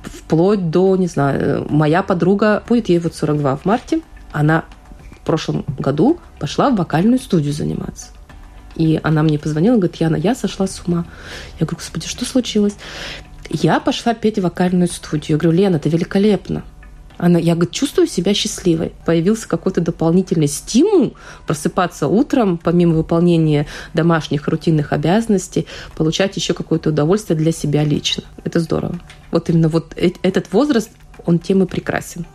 [0.07, 4.01] вплоть до, не знаю, моя подруга, будет ей вот 42 в марте,
[4.33, 4.65] она
[5.23, 8.09] в прошлом году пошла в вокальную студию заниматься.
[8.77, 11.07] И она мне позвонила, говорит, Яна, я сошла с ума.
[11.61, 12.77] Я говорю, господи, что случилось?
[13.49, 15.37] Я пошла петь в вокальную студию.
[15.37, 16.65] Я говорю, Лена, это великолепно.
[17.17, 18.93] Она, я говорю, чувствую себя счастливой.
[19.05, 21.15] Появился какой-то дополнительный стимул
[21.47, 28.25] просыпаться утром, помимо выполнения домашних рутинных обязанностей, получать еще какое-то удовольствие для себя лично.
[28.45, 28.99] Это здорово.
[29.31, 30.91] Вот именно вот этот возраст,
[31.25, 32.27] он тем и прекрасен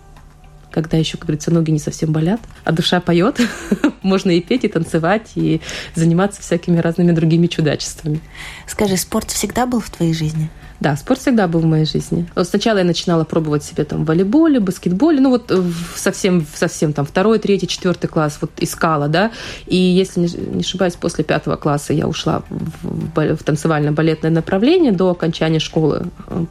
[0.71, 3.39] когда еще, как говорится, ноги не совсем болят, а душа поет,
[4.01, 5.62] можно и петь, и танцевать, и
[5.95, 8.21] заниматься всякими разными другими чудачествами.
[8.67, 10.49] Скажи, спорт всегда был в твоей жизни?
[10.79, 12.25] Да, спорт всегда был в моей жизни.
[12.43, 15.51] Сначала я начинала пробовать себе там в волейболе, баскетболе, ну вот
[15.95, 19.32] совсем, совсем там второй, третий, четвертый класс вот искала, да.
[19.67, 25.60] И если не ошибаюсь, после пятого класса я ушла в, в танцевально-балетное направление до окончания
[25.60, 26.45] школы э,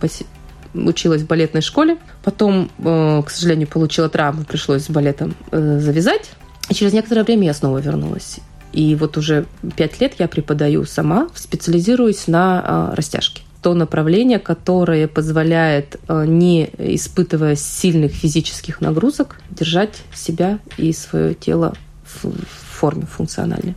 [0.74, 1.98] училась в балетной школе.
[2.22, 6.30] Потом, э, к сожалению, получила травму, пришлось с балетом э, завязать.
[6.68, 8.38] И через некоторое время я снова вернулась.
[8.72, 15.96] И вот уже пять лет я преподаю сама, специализируюсь на растяжке то направление, которое позволяет,
[16.08, 22.30] э, не испытывая сильных физических нагрузок, держать себя и свое тело в
[22.78, 23.74] форме функциональной.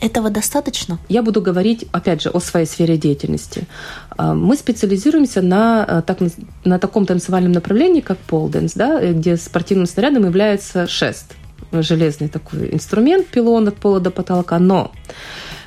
[0.00, 0.98] Этого достаточно?
[1.08, 3.66] Я буду говорить, опять же, о своей сфере деятельности.
[4.10, 6.18] А, мы специализируемся на, э, так,
[6.64, 11.36] на таком танцевальном направлении, как полденс, да, где спортивным снарядом является шест.
[11.70, 14.58] Железный такой инструмент, пилон от пола до потолка.
[14.58, 14.90] Но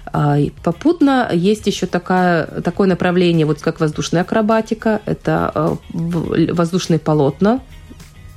[0.08, 5.02] а, попутно есть еще такая, такое направление, вот как воздушная акробатика.
[5.06, 7.62] Это а, воздушные полотна,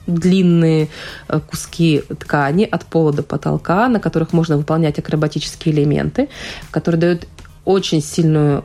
[0.07, 0.89] длинные
[1.29, 6.29] а, куски ткани от пола до потолка, на которых можно выполнять акробатические элементы,
[6.71, 7.29] которые дают
[7.65, 8.63] очень сильную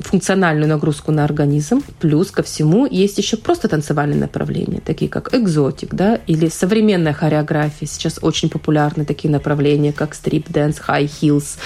[0.00, 1.82] функциональную нагрузку на организм.
[2.00, 7.86] Плюс ко всему есть еще просто танцевальные направления, такие как exotic, да, или современная хореография.
[7.86, 11.58] Сейчас очень популярны такие направления, как strip dance, high heels,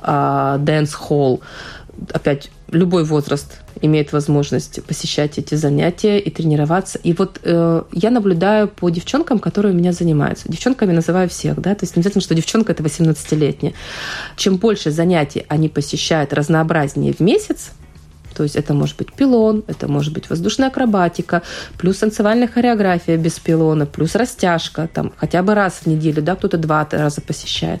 [0.00, 1.40] dancehall.
[2.12, 6.98] Опять любой возраст имеет возможность посещать эти занятия и тренироваться.
[7.02, 10.48] И вот э, я наблюдаю по девчонкам, которые у меня занимаются.
[10.48, 13.74] Девчонками называю всех, да, то есть не обязательно, что девчонка это 18-летняя.
[14.36, 17.70] Чем больше занятий они посещают разнообразнее в месяц,
[18.34, 21.42] то есть это может быть пилон, это может быть воздушная акробатика,
[21.78, 26.58] плюс танцевальная хореография без пилона, плюс растяжка, там хотя бы раз в неделю, да, кто-то
[26.58, 27.80] два раза посещает.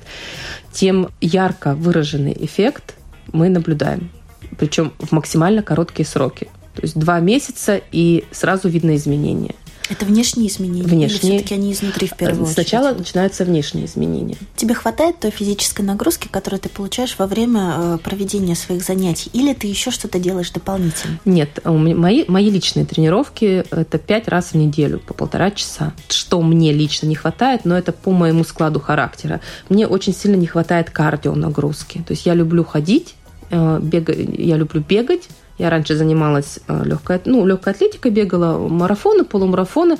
[0.72, 2.94] Тем ярко выраженный эффект
[3.32, 4.10] мы наблюдаем
[4.58, 6.48] причем в максимально короткие сроки.
[6.74, 9.54] То есть два месяца, и сразу видно изменения.
[9.88, 10.82] Это внешние изменения?
[10.82, 11.08] Внешние.
[11.08, 12.54] Или все-таки они изнутри в первую очередь?
[12.54, 14.36] Сначала начинаются внешние изменения.
[14.56, 19.30] Тебе хватает той физической нагрузки, которую ты получаешь во время э, проведения своих занятий?
[19.32, 21.18] Или ты еще что-то делаешь дополнительно?
[21.24, 25.92] Нет, мои, мои личные тренировки– это пять раз в неделю по полтора часа.
[26.08, 29.40] Что мне лично не хватает, но это по моему складу характера.
[29.68, 32.02] Мне очень сильно не хватает кардио нагрузки.
[32.06, 33.14] То есть я люблю ходить,
[33.50, 35.28] э, бегать, я люблю бегать,
[35.58, 39.96] я раньше занималась э, легкой, ну, легкой атлетикой, бегала марафоны, полумарафоны.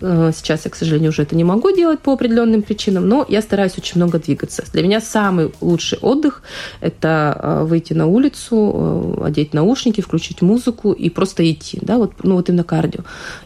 [0.00, 3.42] Э, сейчас я, к сожалению, уже это не могу делать по определенным причинам, но я
[3.42, 4.64] стараюсь очень много двигаться.
[4.72, 6.42] Для меня самый лучший отдых–
[6.80, 12.48] это выйти на улицу, одеть наушники, включить музыку и просто идти, да, вот, ну, вот
[12.48, 13.00] именно кардио.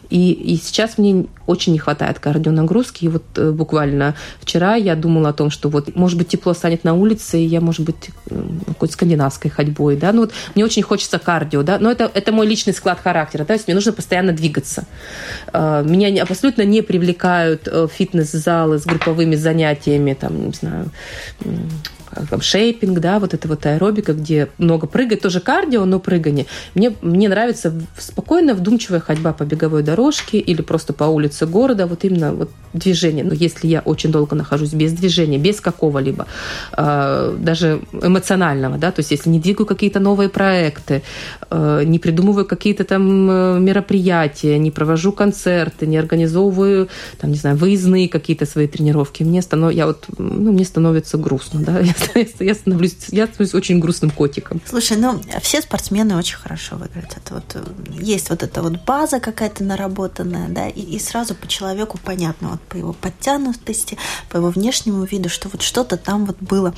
[0.09, 3.05] И, и сейчас мне очень не хватает кардионагрузки.
[3.05, 6.93] И вот буквально вчера я думала о том, что вот, может быть, тепло станет на
[6.93, 8.09] улице, и я, может быть,
[8.67, 12.47] какой-то скандинавской ходьбой, да, ну вот мне очень хочется кардио да, но это, это мой
[12.47, 14.85] личный склад характера, то есть мне нужно постоянно двигаться.
[15.53, 20.91] А, меня абсолютно не привлекают э, фитнес-залы с групповыми занятиями, там, не знаю,
[22.29, 26.45] там, шейпинг, да, вот это вот аэробика, где много прыгать, тоже кардио, но прыгание.
[26.75, 32.03] Мне, мне нравится спокойная, вдумчивая ходьба по беговой дорожке или просто по улице города, вот
[32.03, 33.23] именно вот движение.
[33.23, 36.27] Но если я очень долго нахожусь без движения, без какого-либо,
[36.77, 41.03] э, даже эмоционального, да, то есть если не двигаю какие-то новые проекты,
[41.49, 46.89] э, не придумываю какие-то там э, мероприятия, не провожу концерты, не организовываю,
[47.19, 49.73] там, не знаю, выездные какие-то свои тренировки, мне, станов...
[49.73, 51.81] я вот, ну, мне становится грустно, да,
[52.39, 54.61] я становлюсь, я становлюсь очень грустным котиком.
[54.65, 57.29] Слушай, ну все спортсмены очень хорошо выглядят.
[57.29, 57.63] Вот э,
[57.99, 62.61] есть вот эта вот база какая-то наработанная, да, и, и сразу по человеку понятно, вот
[62.61, 63.97] по его подтянутости,
[64.29, 66.73] по его внешнему виду, что вот что-то там вот было.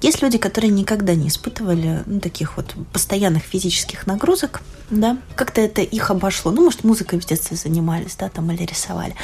[0.00, 5.80] Есть люди, которые никогда не испытывали ну, таких вот постоянных физических нагрузок, да, как-то это
[5.80, 6.50] их обошло.
[6.50, 9.14] Ну, может, музыкой в детстве занимались, да, там, или рисовали.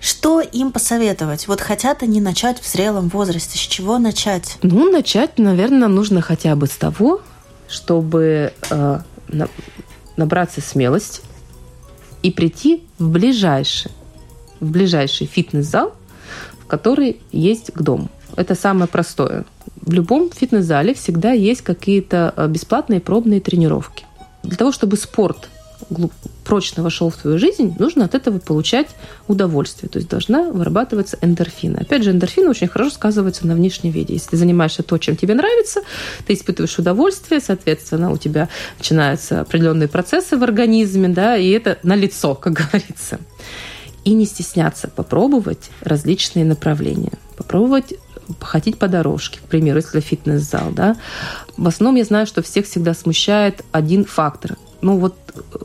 [0.00, 1.48] Что им посоветовать?
[1.48, 3.58] Вот хотят они начать в зрелом возрасте.
[3.58, 4.58] С чего начать?
[4.62, 7.20] Ну, начать, наверное, нужно хотя бы с того,
[7.68, 8.98] чтобы э,
[10.16, 11.22] набраться смелости
[12.22, 13.90] и прийти в ближайший,
[14.60, 15.94] в ближайший фитнес-зал,
[16.60, 18.08] в который есть к дому.
[18.36, 19.44] Это самое простое.
[19.80, 24.04] В любом фитнес-зале всегда есть какие-то э, бесплатные пробные тренировки.
[24.44, 25.48] Для того, чтобы спорт
[26.44, 28.88] прочно вошел в твою жизнь, нужно от этого получать
[29.26, 29.88] удовольствие.
[29.88, 31.80] То есть должна вырабатываться эндорфина.
[31.80, 34.14] Опять же, эндорфины очень хорошо сказываются на внешнем виде.
[34.14, 35.82] Если ты занимаешься то, чем тебе нравится,
[36.26, 41.94] ты испытываешь удовольствие, соответственно, у тебя начинаются определенные процессы в организме, да, и это на
[41.94, 43.18] лицо, как говорится.
[44.04, 47.12] И не стесняться попробовать различные направления.
[47.36, 47.94] Попробовать
[48.40, 50.96] походить по дорожке, к примеру, если фитнес-зал, да.
[51.56, 55.16] В основном я знаю, что всех всегда смущает один фактор ну вот,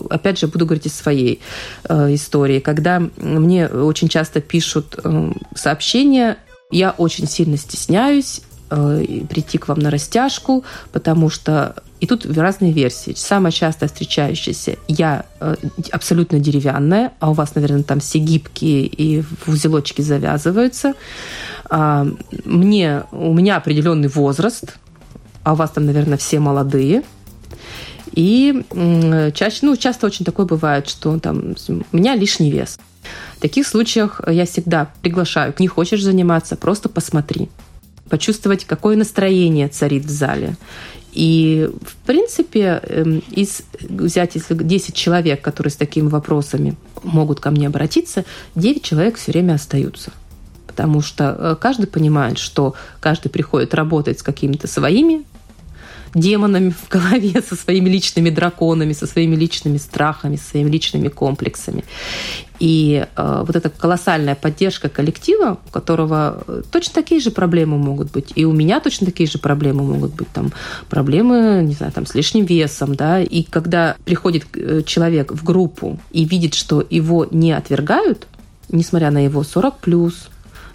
[0.09, 1.39] опять же, буду говорить из своей
[1.87, 2.59] э, истории.
[2.59, 6.37] Когда мне очень часто пишут э, сообщения,
[6.71, 12.73] я очень сильно стесняюсь э, прийти к вам на растяжку, потому что и тут разные
[12.73, 13.13] версии.
[13.15, 15.55] Самая часто встречающаяся я э,
[15.91, 20.95] абсолютно деревянная, а у вас, наверное, там все гибкие и в узелочки завязываются.
[21.69, 22.05] А,
[22.43, 24.77] мне, у меня определенный возраст,
[25.43, 27.03] а у вас там, наверное, все молодые.
[28.13, 28.63] И
[29.33, 32.79] чаще, ну, часто очень такое бывает, что там у меня лишний вес.
[33.37, 37.49] В таких случаях я всегда приглашаю, не хочешь заниматься, просто посмотри.
[38.09, 40.55] Почувствовать, какое настроение царит в зале.
[41.13, 47.51] И, в принципе, эм, из, взять, если 10 человек, которые с такими вопросами могут ко
[47.51, 50.11] мне обратиться, 9 человек все время остаются.
[50.65, 55.23] Потому что э, каждый понимает, что каждый приходит работать с какими-то своими
[56.13, 61.83] демонами в голове, со своими личными драконами, со своими личными страхами, со своими личными комплексами.
[62.59, 68.11] И э, вот эта колоссальная поддержка коллектива, у которого э, точно такие же проблемы могут
[68.11, 70.53] быть, и у меня точно такие же проблемы могут быть, там
[70.89, 75.99] проблемы, не знаю, там с лишним весом, да, и когда приходит э, человек в группу
[76.11, 78.27] и видит, что его не отвергают,
[78.69, 80.29] несмотря на его 40 плюс,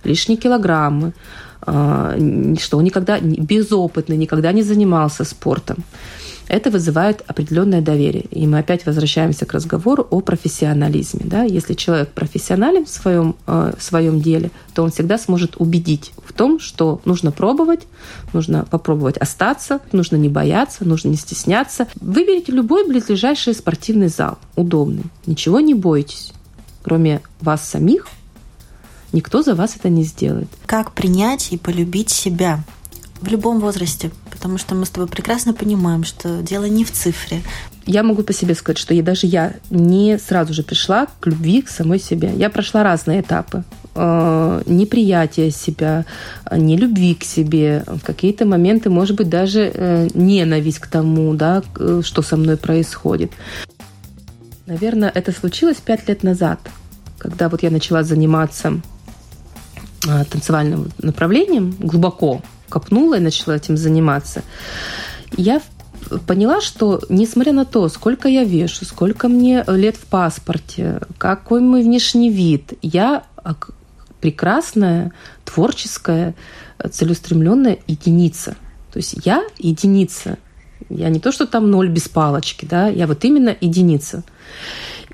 [0.04, 1.12] лишние килограммы,
[2.58, 5.84] что он никогда безопытный, никогда не занимался спортом.
[6.48, 8.24] Это вызывает определенное доверие.
[8.30, 11.20] И мы опять возвращаемся к разговору о профессионализме.
[11.24, 11.42] Да?
[11.42, 16.32] Если человек профессионален в своем, э, в своем деле, то он всегда сможет убедить в
[16.32, 17.86] том, что нужно пробовать,
[18.32, 21.86] нужно попробовать остаться, нужно не бояться, нужно не стесняться.
[22.00, 25.04] Выберите любой близлежащий спортивный зал, удобный.
[25.26, 26.32] Ничего не бойтесь.
[26.82, 28.06] Кроме вас самих,
[29.12, 30.48] Никто за вас это не сделает.
[30.66, 32.62] Как принять и полюбить себя?
[33.20, 37.42] В любом возрасте, потому что мы с тобой прекрасно понимаем, что дело не в цифре.
[37.84, 41.62] Я могу по себе сказать, что я, даже я не сразу же пришла к любви
[41.62, 42.32] к самой себе.
[42.36, 43.64] Я прошла разные этапы
[43.96, 46.04] э, неприятия себя,
[46.52, 51.62] не любви к себе, в какие-то моменты, может быть, даже э, ненависть к тому, да,
[52.02, 53.32] что со мной происходит.
[54.66, 56.60] Наверное, это случилось пять лет назад,
[57.18, 58.97] когда вот я начала заниматься э,
[60.00, 64.42] танцевальным направлением, глубоко копнула и начала этим заниматься.
[65.36, 65.60] Я
[66.26, 71.82] поняла, что несмотря на то, сколько я вешу, сколько мне лет в паспорте, какой мой
[71.82, 73.24] внешний вид, я
[74.20, 75.12] прекрасная,
[75.44, 76.34] творческая,
[76.90, 78.56] целеустремленная единица.
[78.92, 80.38] То есть я единица.
[80.88, 84.24] Я не то, что там ноль без палочки, да, я вот именно единица.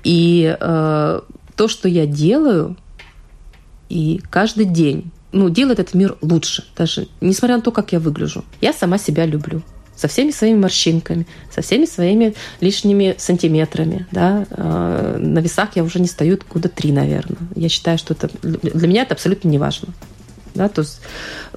[0.03, 1.21] И э,
[1.55, 2.77] то, что я делаю,
[3.89, 8.43] и каждый день, ну, делает этот мир лучше, даже несмотря на то, как я выгляжу.
[8.61, 9.61] Я сама себя люблю
[9.95, 14.05] со всеми своими морщинками, со всеми своими лишними сантиметрами.
[14.11, 14.45] Да?
[14.49, 17.37] Э, на весах я уже не стою года три, наверное.
[17.55, 19.89] Я считаю, что это для меня это абсолютно не важно.
[20.55, 21.01] Да, то есть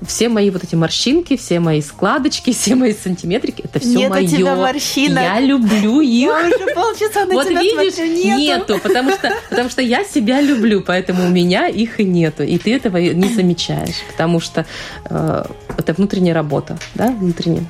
[0.06, 4.24] все мои вот эти морщинки, все мои складочки, все мои сантиметрики, это все Нет мое.
[4.24, 5.20] У тебя морщина.
[5.20, 6.28] Я люблю их.
[6.28, 8.14] Я уже полчаса на вот тебя видишь, смотрю.
[8.14, 8.38] Нету.
[8.38, 12.42] нету, потому что, потому что я себя люблю, поэтому у меня их и нету.
[12.42, 14.66] И ты этого не замечаешь, потому что
[15.08, 15.44] э,
[15.76, 17.64] это внутренняя работа, да, внутренняя.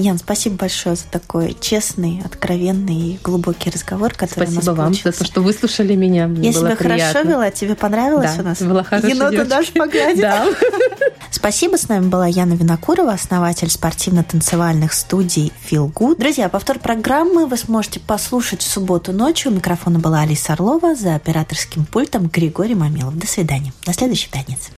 [0.00, 4.76] Ян, спасибо большое за такой честный, откровенный и глубокий разговор, который спасибо у нас вам
[4.76, 5.12] получился.
[5.12, 6.26] за то, что выслушали меня.
[6.26, 7.12] Мне Я было себя приятно.
[7.12, 8.62] хорошо вела, тебе понравилось да, у нас?
[8.62, 9.50] была хорошая Енота девочка.
[9.50, 10.20] даже погладит.
[10.20, 10.46] Да.
[11.30, 16.18] Спасибо, с нами была Яна Винокурова, основатель спортивно-танцевальных студий Feel Good.
[16.18, 19.52] Друзья, повтор программы вы сможете послушать в субботу ночью.
[19.52, 23.16] У микрофона была Алиса Орлова, за операторским пультом Григорий Мамилов.
[23.16, 23.72] До свидания.
[23.86, 24.68] До следующей пятницы.